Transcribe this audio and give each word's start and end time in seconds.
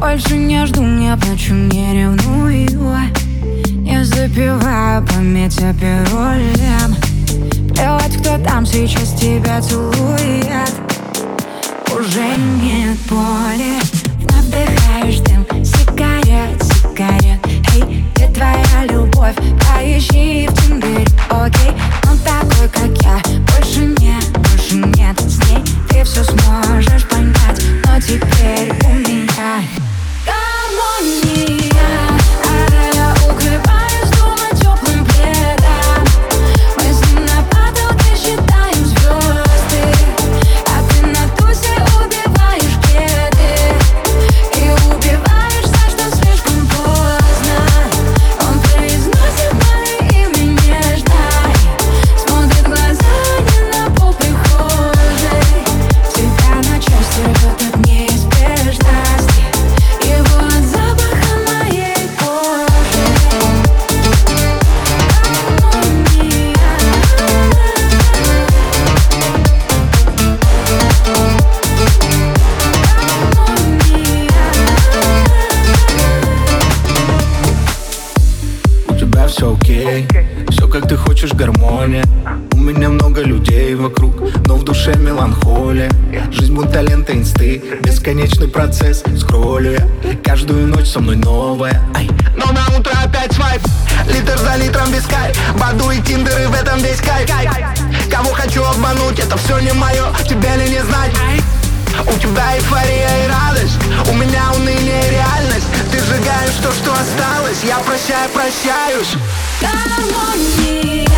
Больше 0.00 0.38
не 0.38 0.64
жду, 0.64 0.82
не 0.82 1.14
плачу, 1.14 1.52
не 1.52 1.92
ревную. 1.92 3.10
Не 3.82 4.02
запиваю 4.02 5.06
память 5.06 5.58
аперолем 5.58 6.96
Плевать, 7.74 8.16
кто 8.16 8.38
там 8.38 8.64
сейчас 8.64 9.12
тебя 9.12 9.60
целует. 9.60 10.72
Уже 11.94 12.24
нет 12.62 12.96
боли 13.10 13.89
все 79.40 79.54
окей. 79.54 80.06
Все 80.50 80.68
как 80.68 80.86
ты 80.86 80.96
хочешь, 80.96 81.32
гармония. 81.32 82.04
У 82.52 82.58
меня 82.58 82.90
много 82.90 83.22
людей 83.22 83.74
вокруг 83.74 84.14
Но 84.46 84.56
в 84.56 84.64
душе 84.64 84.94
меланхолия. 84.96 85.90
Жизнь 86.30 86.52
будто 86.52 86.82
лента 86.82 87.14
инсты 87.14 87.62
Бесконечный 87.82 88.48
процесс 88.48 89.02
Скроллю 89.18 89.72
я. 89.72 89.88
Каждую 90.22 90.66
ночь 90.66 90.88
со 90.88 91.00
мной 91.00 91.16
новая. 91.16 91.80
Но 92.36 92.52
на 92.52 92.78
утро 92.78 92.92
опять 93.02 93.32
свайп. 93.32 93.62
Литр 94.08 94.36
за 94.36 94.56
литром 94.56 94.92
кайф 95.08 95.38
Баду 95.58 95.90
и 95.90 96.02
тиндеры 96.02 96.48
в 96.48 96.54
этом 96.54 96.79
Я 107.62 107.76
прощаю, 107.80 108.30
прощаюсь. 108.30 109.14
Гармония 109.60 111.09